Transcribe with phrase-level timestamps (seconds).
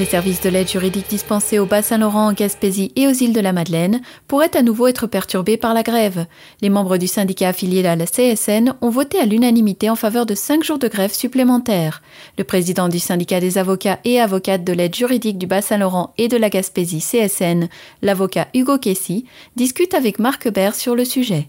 [0.00, 3.52] Les services de l'aide juridique dispensés au Bas-Saint-Laurent, en Gaspésie et aux îles de la
[3.52, 6.24] Madeleine pourraient à nouveau être perturbés par la grève.
[6.62, 10.34] Les membres du syndicat affilié à la CSN ont voté à l'unanimité en faveur de
[10.34, 12.00] cinq jours de grève supplémentaires.
[12.38, 16.38] Le président du syndicat des avocats et avocates de l'aide juridique du Bas-Saint-Laurent et de
[16.38, 17.68] la Gaspésie CSN,
[18.00, 19.26] l'avocat Hugo Kessy,
[19.56, 21.48] discute avec Marc Bert sur le sujet.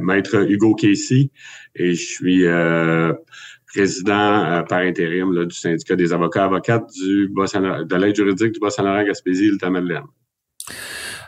[0.00, 3.12] Maître Hugo et je suis euh,
[3.74, 9.04] président euh, par intérim du syndicat des avocats avocates du de l'aide juridique du Bas-Saint-Laurent
[9.04, 10.04] Gaspésie de Madeleine.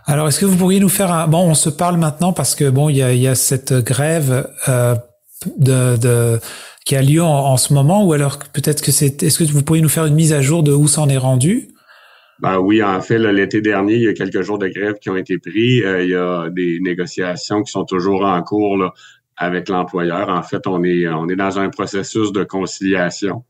[0.06, 1.26] Alors, est-ce que vous pourriez nous faire un...
[1.26, 4.94] Bon, on se parle maintenant parce que bon, il y a, cette grève euh,
[5.56, 6.38] de,
[6.84, 9.22] qui a lieu en, ce moment, ou alors peut-être que c'est...
[9.22, 11.68] Est-ce que vous pourriez nous faire une mise à jour de où s'en est rendu?
[12.40, 15.16] Ben oui, en fait, l'été dernier, il y a quelques jours de grève qui ont
[15.16, 15.82] été pris.
[15.82, 18.92] Euh, il y a des négociations qui sont toujours en cours là,
[19.36, 20.28] avec l'employeur.
[20.28, 23.44] En fait, on est, on est dans un processus de conciliation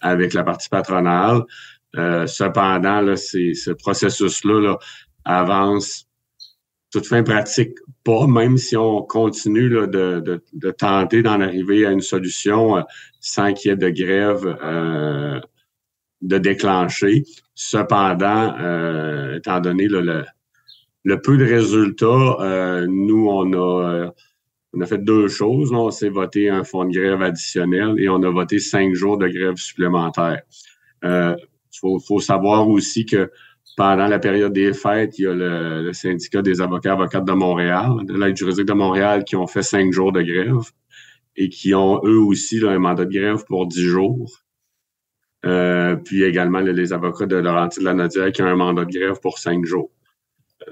[0.00, 1.42] avec la partie patronale.
[1.96, 4.78] Euh, cependant, là, ce processus-là là,
[5.24, 6.06] avance
[6.92, 7.74] toute fin pratique
[8.04, 12.78] pas, même si on continue là, de, de, de, tenter d'en arriver à une solution
[12.78, 12.82] euh,
[13.20, 15.40] sans qu'il y ait de grève euh,
[16.22, 17.24] de déclencher.
[17.54, 20.24] Cependant, euh, étant donné le,
[21.04, 24.10] le, peu de résultats, nous, on a
[24.76, 25.72] on a fait deux choses.
[25.72, 29.26] On s'est voté un fonds de grève additionnel et on a voté cinq jours de
[29.26, 30.42] grève supplémentaire.
[31.02, 31.34] Il euh,
[31.80, 33.30] faut, savoir aussi que
[33.76, 37.90] pendant la période des fêtes, il y a le, syndicat des avocats avocates de Montréal,
[38.04, 40.70] de l'aide juridique de Montréal, qui ont fait cinq jours de grève
[41.36, 44.30] et qui ont eux aussi un mandat de grève pour dix jours.
[45.44, 48.98] Euh, puis également les avocats de Laurentide de la Nodière qui ont un mandat de
[48.98, 49.90] grève pour cinq jours.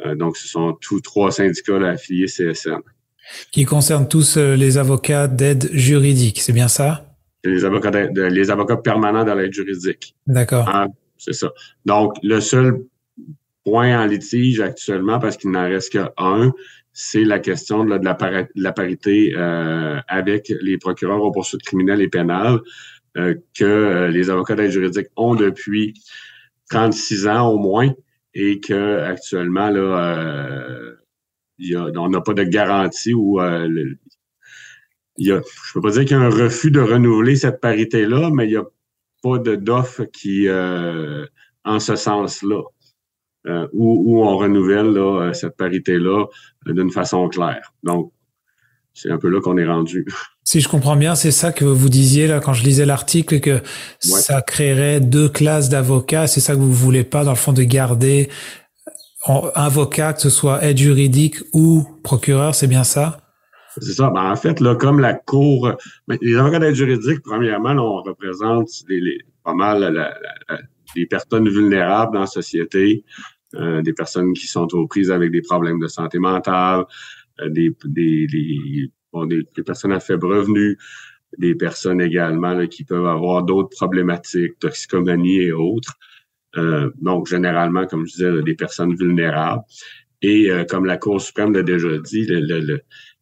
[0.04, 2.80] Euh, donc, ce sont tous trois syndicats affiliés CSN.
[3.52, 7.16] Qui concerne tous euh, les avocats d'aide juridique, c'est bien ça?
[7.44, 10.14] Les avocats, les avocats permanents de l'aide juridique.
[10.26, 10.68] D'accord.
[10.68, 10.86] Ah,
[11.18, 11.52] c'est ça.
[11.84, 12.84] Donc, le seul
[13.64, 16.52] point en litige actuellement, parce qu'il n'en reste qu'un,
[16.92, 17.98] c'est la question de
[18.54, 22.60] la, parité euh, avec les procureurs aux poursuites criminelles et pénales
[23.16, 25.94] euh, que les avocats d'aide juridique ont depuis
[26.70, 27.92] 36 ans au moins
[28.32, 30.94] et que actuellement là,
[31.96, 33.68] on n'a pas de garantie ou euh,
[35.16, 37.60] il y a, je peux pas dire qu'il y a un refus de renouveler cette
[37.60, 38.64] parité-là, mais il n'y a
[39.22, 41.24] pas d'offre qui, euh,
[41.64, 42.62] en ce sens-là,
[43.46, 46.26] euh, où, on renouvelle cette parité-là
[46.66, 47.72] d'une façon claire.
[47.82, 48.12] Donc,
[48.92, 50.06] c'est un peu là qu'on est rendu.
[50.46, 53.62] Si je comprends bien, c'est ça que vous disiez là quand je lisais l'article que
[53.98, 56.26] ça créerait deux classes d'avocats.
[56.26, 58.28] C'est ça que vous voulez pas, dans le fond, de garder
[59.54, 63.18] avocat, que ce soit aide juridique ou procureur, c'est bien ça?
[63.78, 64.10] C'est ça.
[64.10, 65.72] Ben, en fait, là, comme la Cour,
[66.06, 68.68] ben, les avocats d'aide juridique, premièrement, on représente
[69.42, 70.14] pas mal
[70.96, 73.04] les personnes vulnérables dans la société,
[73.56, 76.84] euh, des personnes qui sont aux prises avec des problèmes de santé mentale,
[77.40, 80.78] euh, des, des, des, bon, des, personnes à faible revenu,
[81.38, 85.94] des personnes également qui peuvent avoir d'autres problématiques, toxicomanie et autres.
[86.56, 89.62] Euh, donc, généralement, comme je disais, des personnes vulnérables.
[90.22, 92.26] Et euh, comme la Cour suprême l'a déjà dit,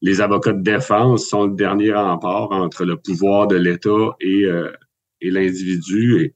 [0.02, 4.70] les avocats de défense sont le dernier rempart entre le pouvoir de l'État et, euh,
[5.20, 6.22] et l'individu.
[6.22, 6.34] Et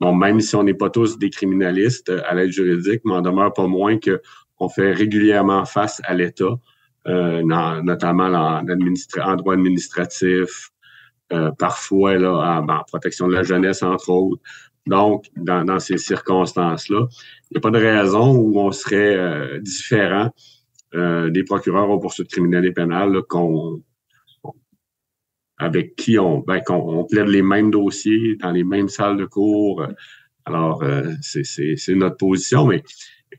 [0.00, 3.52] bon, même si on n'est pas tous des criminalistes à l'aide juridique, mais on demeure
[3.52, 6.58] pas moins qu'on fait régulièrement face à l'État,
[7.06, 10.70] notamment en, en, droit administratif,
[11.58, 14.42] parfois là, en, protection de la jeunesse, entre autres.
[14.88, 17.06] Donc, dans, ces circonstances-là,
[17.50, 20.30] il n'y a pas de raison où on serait euh, différent
[20.94, 23.82] euh, des procureurs aux poursuites criminelles et pénales qu'on
[25.60, 29.84] avec qui on, ben, qu'on plaide les mêmes dossiers dans les mêmes salles de cours.
[30.44, 32.84] Alors, euh, c'est notre position, mais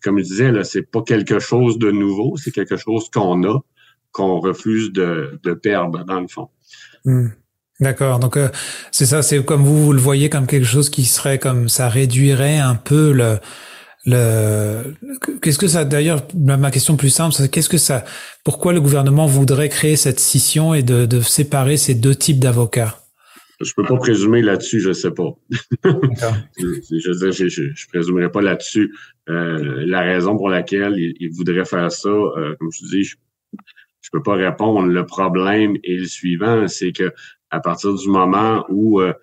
[0.04, 3.60] comme je disais, là, c'est pas quelque chose de nouveau, c'est quelque chose qu'on a,
[4.12, 6.50] qu'on refuse de, perdre, dans le fond.
[7.06, 7.30] Hmm.
[7.80, 8.20] D'accord.
[8.20, 8.50] Donc euh,
[8.92, 11.88] c'est ça, c'est comme vous vous le voyez comme quelque chose qui serait comme ça
[11.88, 13.38] réduirait un peu le
[14.06, 14.96] le
[15.42, 18.06] qu'est-ce que ça d'ailleurs ma question plus simple c'est qu'est-ce que ça
[18.46, 22.98] pourquoi le gouvernement voudrait créer cette scission et de, de séparer ces deux types d'avocats?
[23.62, 25.36] Je peux pas présumer là-dessus, je sais pas.
[25.84, 25.92] je,
[26.92, 28.96] je, je, je, présumerai pas là-dessus.
[29.28, 33.18] Euh, la raison pour laquelle il, voudrait faire ça, euh, comme je dis, je,
[34.02, 34.88] je peux pas répondre.
[34.88, 37.12] Le problème est le suivant, c'est que
[37.52, 39.14] à partir du moment où euh,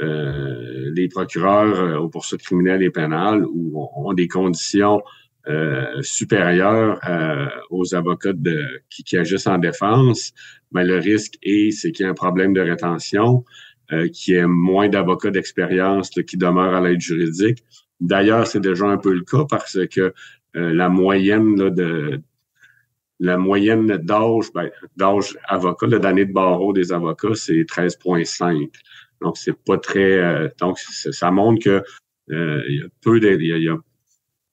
[0.00, 5.02] euh, les procureurs euh, aux poursuites criminelles et pénales ont des conditions
[6.02, 7.00] supérieures
[7.68, 10.32] aux avocats de, qui, agissent en défense,
[10.70, 13.44] mais ben, le risque est c'est qu'il y a un problème de rétention,
[14.12, 17.64] qu'il y ait moins d'avocats d'expérience qui demeurent à l'aide juridique.
[17.98, 20.14] D'ailleurs, c'est déjà un peu le cas parce que
[20.54, 22.22] la moyenne de
[23.22, 28.70] la moyenne d'âge, ben, d'âge avocat, d'année de barreau des avocats, c'est 13,5.
[29.20, 30.52] Donc, c'est pas très.
[30.58, 31.82] donc, ça montre que
[32.28, 33.76] il y a peu de, il y a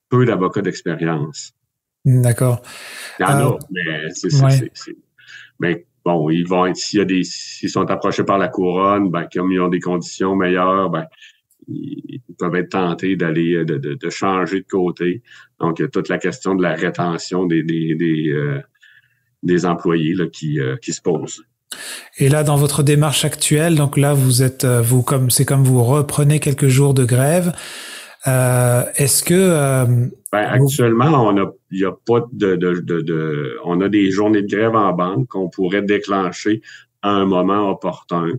[0.09, 1.53] peu d'avocats d'expérience.
[2.05, 2.61] D'accord.
[3.19, 4.95] Il y en a, euh, mais c'est,
[5.59, 9.11] mais bon, ils vont être, s'il y a des, s'ils sont approchés par la couronne,
[9.11, 11.05] ben, comme ils ont des conditions meilleures, ben,
[11.67, 15.21] ils peuvent être tentés d'aller, de, de, de, changer de côté.
[15.59, 18.59] Donc, il y a toute la question de la rétention des, des, des, euh,
[19.43, 21.43] des employés là, qui, euh, qui se posent.
[22.17, 25.83] Et là, dans votre démarche actuelle, donc là, vous êtes, vous comme, c'est comme vous
[25.83, 27.53] reprenez quelques jours de grève.
[28.27, 29.85] Euh, Est-ce que euh,
[30.31, 34.41] ben, actuellement, on a, il y a pas de, de, de, on a des journées
[34.41, 36.61] de grève en banque qu'on pourrait déclencher
[37.01, 38.31] à un moment opportun.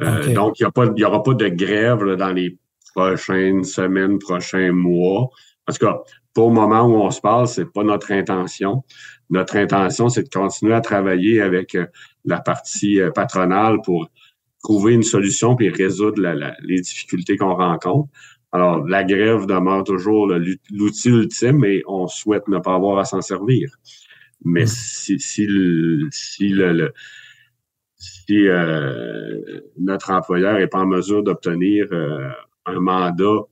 [0.00, 2.56] Euh, donc, il n'y aura pas de grève dans les
[2.94, 5.30] prochaines semaines, prochains mois.
[5.66, 5.86] Parce que
[6.32, 8.82] pour le moment où on se parle, c'est pas notre intention.
[9.30, 11.86] Notre intention, c'est de continuer à travailler avec euh,
[12.24, 14.08] la partie euh, patronale pour
[14.62, 16.22] trouver une solution puis résoudre
[16.62, 18.08] les difficultés qu'on rencontre.
[18.52, 23.20] Alors, la grève demeure toujours l'outil ultime et on souhaite ne pas avoir à s'en
[23.20, 23.70] servir.
[24.44, 24.68] Mais mm.
[24.68, 26.92] si, si, le, si, le,
[28.26, 32.28] si euh, notre employeur n'est pas en mesure d'obtenir euh,
[32.66, 33.46] un mandat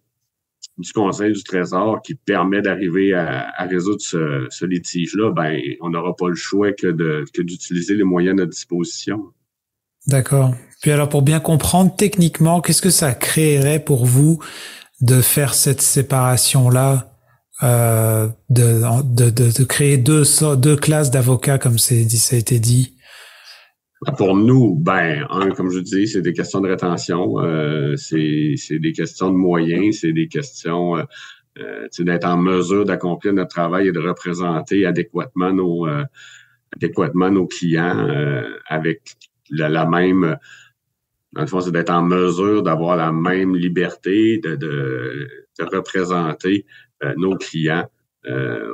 [0.79, 6.17] du Conseil du Trésor qui permet d'arriver à, résoudre ce, ce litige-là, ben, on n'aura
[6.17, 9.33] pas le choix que, de, que d'utiliser les moyens à disposition.
[10.07, 10.55] D'accord.
[10.81, 14.41] Puis alors, pour bien comprendre techniquement, qu'est-ce que ça créerait pour vous
[15.01, 17.13] de faire cette séparation-là,
[17.63, 20.25] euh, de, de, de, créer deux,
[20.57, 22.97] deux classes d'avocats, comme ça a été dit?
[24.17, 28.93] Pour nous, ben, un, comme je dis, c'est des questions de rétention, euh, c'est, des
[28.93, 31.05] questions de moyens, c'est des questions euh,
[31.59, 36.05] euh d'être en mesure d'accomplir notre travail et de représenter adéquatement nos, euh,
[36.75, 39.03] adéquatement nos clients euh, avec
[39.51, 40.37] la, même
[41.33, 45.29] dans le fond, c'est d'être en mesure d'avoir la même liberté de, de,
[45.61, 46.67] de représenter
[47.05, 47.87] euh, nos clients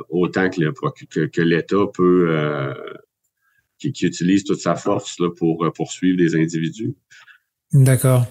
[0.09, 2.29] autant que, que, que l'État peut,
[3.79, 6.93] qui, qui, utilise toute sa force là, pour euh, poursuivre des individus.
[7.73, 8.25] D'accord.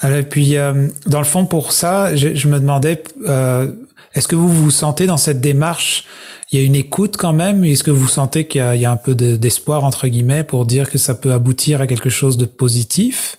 [0.00, 3.02] Alors, puis, euh, dans le fond, pour ça, je, je me demandais,
[4.14, 6.06] est-ce que vous vous sentez dans cette démarche?
[6.52, 8.90] Il y a une écoute quand même Est-ce que vous sentez qu'il y, y, a
[8.90, 12.46] un peu d'espoir, entre guillemets, pour dire que ça peut aboutir à quelque chose de
[12.46, 13.38] positif?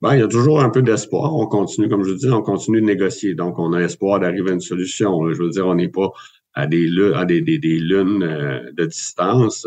[0.00, 1.34] Ben, il y a toujours un peu d'espoir.
[1.34, 3.34] On continue, comme je dis, on continue de négocier.
[3.34, 5.32] Donc, on a espoir d'arriver à une solution.
[5.32, 6.10] Je veux dire, on n'est pas
[6.54, 9.66] à des, à des, des, des lunes euh, de distance.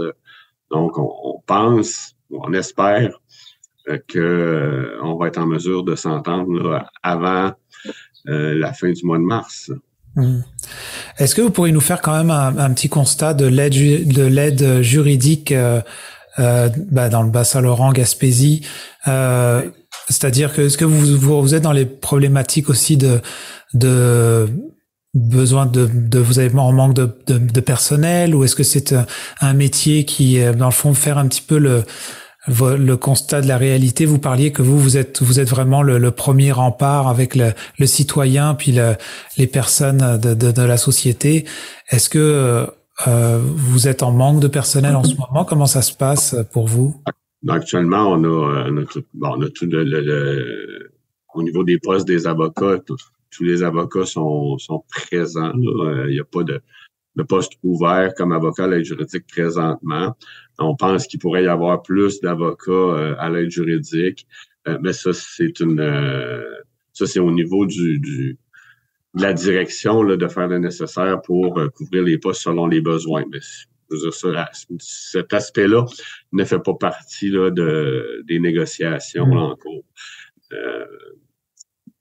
[0.72, 3.20] Donc, on, pense, on espère
[3.88, 7.54] euh, qu'on euh, va être en mesure de s'entendre avant
[8.26, 9.72] la fin du mois de mars.
[10.16, 10.40] Mmh.
[11.18, 14.82] Est-ce que vous pourriez nous faire quand même un, petit constat de l'aide de l'aide
[14.82, 15.54] juridique
[16.40, 18.62] euh, bah, dans le Bas-Saint-Laurent, Gaspésie
[19.08, 19.64] euh,
[20.08, 23.20] c'est-à-dire que est-ce que vous, vous, êtes dans les problématiques aussi de
[23.74, 24.48] de
[25.18, 28.96] besoin de, de vous avez en manque de, de, de personnel ou est-ce que c'est
[29.42, 31.84] un métier qui dans le fond faire un petit peu le
[32.50, 34.06] le constat de la réalité?
[34.06, 37.52] Vous parliez que vous vous êtes vous êtes vraiment le, le premier rempart avec le,
[37.78, 38.96] le citoyen puis le,
[39.38, 41.46] les personnes de, de, de la société.
[41.90, 42.68] Est-ce que
[43.08, 45.44] euh, vous êtes en manque de personnel en ce moment?
[45.44, 47.02] Comment ça se passe pour vous?
[47.50, 50.90] Actuellement, on a, euh, on a tout, le,
[51.36, 52.78] au niveau des postes des avocats,
[53.32, 55.54] tous les avocats sont, sont présents.
[55.56, 56.62] Euh, il n'y a pas de,
[57.16, 60.16] de poste ouvert comme avocat à l'aide juridique présentement.
[60.60, 64.28] On pense qu'il pourrait y avoir plus d'avocats euh, à l'aide juridique,
[64.82, 65.82] mais ça, c'est une
[66.92, 68.38] ça, c'est au niveau du, du
[69.14, 73.24] de la direction là, de faire le nécessaire pour couvrir les postes selon les besoins.
[73.32, 73.40] Mais
[74.80, 75.86] cet aspect-là
[76.34, 79.38] ne fait pas partie là, de, des négociations mm.
[79.38, 79.86] en cours.
[80.54, 80.86] Euh,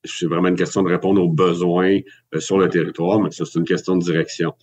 [0.07, 1.99] c'est vraiment une question de répondre aux besoins
[2.35, 4.55] euh, sur le territoire, mais ça, c'est une question de direction.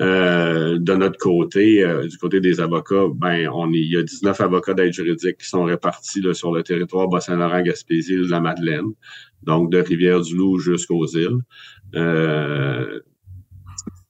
[0.00, 4.02] Euh, de notre côté, euh, du côté des avocats, ben, on est, il y a
[4.02, 8.92] 19 avocats d'aide juridique qui sont répartis là, sur le territoire Bas-Saint-Laurent, Gaspésie, la Madeleine,
[9.42, 11.40] donc de Rivière-du-Loup jusqu'aux îles.
[11.94, 13.00] Euh,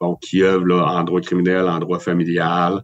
[0.00, 2.82] donc, qui œuvrent en droit criminel, en droit familial,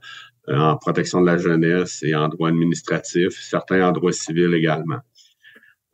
[0.48, 5.00] euh, en protection de la jeunesse et en droit administratif, certains en droit civil également.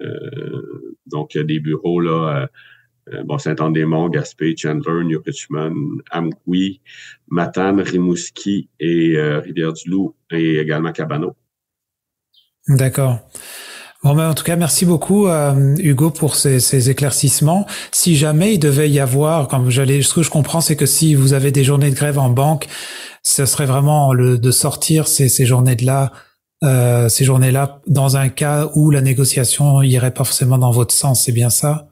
[0.03, 2.49] Euh, donc, il y a des bureaux là,
[3.13, 6.81] euh, bon, Saint-Anne-des-Monts, Gaspé, Chandler, New Richmond, Amqui,
[7.29, 11.35] Matane, Rimouski et Rivière-du-Loup et également Cabano.
[12.69, 13.19] D'accord.
[14.03, 17.67] Bon, ben, en tout cas, merci beaucoup, euh, Hugo, pour ces, ces, éclaircissements.
[17.93, 21.15] Si jamais il devait y avoir, comme j'allais, ce que je comprends, c'est que si
[21.15, 22.67] vous avez des journées de grève en banque,
[23.23, 26.11] ce serait vraiment le, de sortir ces, ces journées-là,
[26.62, 31.25] euh, ces journées-là, dans un cas où la négociation irait pas forcément dans votre sens.
[31.25, 31.88] C'est bien ça?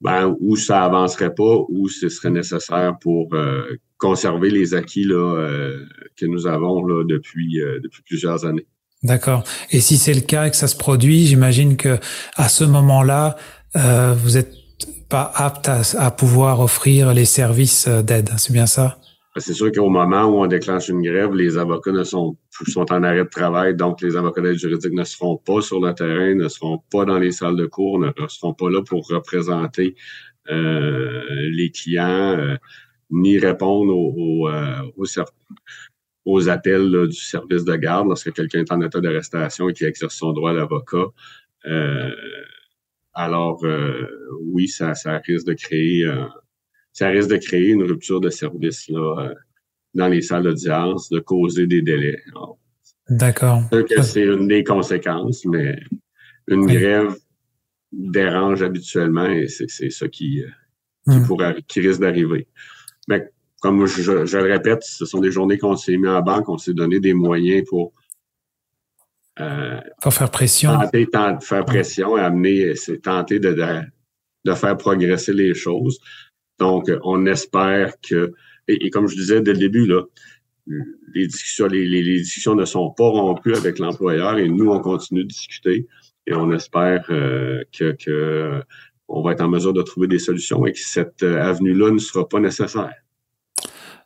[0.00, 3.62] Ben, où ça avancerait pas, où ce serait nécessaire pour euh,
[3.98, 5.84] conserver les acquis là, euh,
[6.16, 8.66] que nous avons là, depuis, depuis plusieurs années.
[9.02, 9.44] D'accord.
[9.70, 11.98] Et si c'est le cas et que ça se produit, j'imagine que
[12.36, 13.36] à ce moment-là,
[13.76, 14.52] euh, vous êtes
[15.08, 18.30] pas apte à, pouvoir offrir les services euh, d'aide.
[18.36, 18.98] C'est bien ça?
[19.36, 23.02] C'est sûr qu'au moment où on déclenche une grève, les avocats ne sont, sont en
[23.04, 26.48] arrêt de travail, donc les avocats d'aide juridique ne seront pas sur le terrain, ne
[26.48, 29.94] seront pas dans les salles de cours, ne seront pas là pour représenter
[30.50, 32.56] euh, les clients, euh,
[33.10, 34.50] ni répondre aux, aux,
[34.96, 35.06] aux,
[36.24, 40.16] aux appels du service de garde lorsque quelqu'un est en état d'arrestation et qui exerce
[40.16, 41.06] son droit d'avocat.
[41.66, 42.10] Euh,
[43.14, 44.06] alors euh,
[44.42, 46.24] oui, ça, ça risque de créer euh,
[47.00, 49.32] ça risque de créer une rupture de service là,
[49.94, 52.22] dans les salles d'audience, de causer des délais.
[53.08, 53.62] D'accord.
[54.02, 55.80] C'est une des conséquences, mais
[56.46, 57.16] une grève
[57.90, 60.44] dérange habituellement et c'est ça qui,
[61.10, 61.54] qui, hmm.
[61.66, 62.48] qui risque d'arriver.
[63.08, 63.30] Mais
[63.62, 66.74] comme je, le répète, ce sont des journées qu'on s'est mis en banque, on s'est
[66.74, 67.94] donné des moyens pour
[69.40, 70.72] euh, pour faire pression.
[70.72, 73.54] Tenter, de faire pression et amener, c'est tenter de,
[74.44, 75.98] de, faire progresser les choses.
[76.60, 78.32] Donc, on espère que,
[78.68, 80.02] et, comme je disais dès le début, là,
[81.14, 85.24] les discussions, les, les, discussions ne sont pas rompues avec l'employeur et nous, on continue
[85.24, 85.88] de discuter
[86.26, 88.62] et on espère euh, que, que
[89.08, 91.98] on va être en mesure de trouver des solutions et que cette euh, avenue-là ne
[91.98, 92.94] sera pas nécessaire.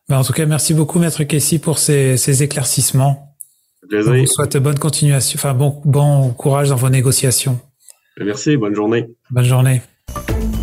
[0.08, 3.37] Ben, en tout cas, merci beaucoup, Maître Kessy, pour ces, ces éclaircissements.
[3.88, 4.14] Plaisir.
[4.14, 7.61] Je vous souhaite bonne continuation, enfin bon, bon courage dans vos négociations.
[8.18, 9.06] Merci, bonne journée.
[9.30, 9.82] Bonne journée.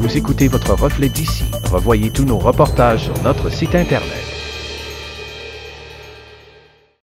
[0.02, 1.44] Vous écoutez votre reflet d'ici.
[1.72, 4.31] Revoyez tous nos reportages sur notre site Internet.